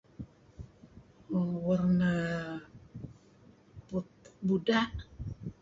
[4.47, 4.81] buda'.